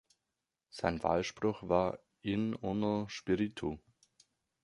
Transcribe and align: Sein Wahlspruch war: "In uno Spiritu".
Sein 0.71 1.03
Wahlspruch 1.03 1.61
war: 1.69 1.99
"In 2.23 2.55
uno 2.55 3.07
Spiritu". 3.07 3.77